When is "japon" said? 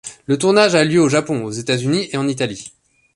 1.09-1.43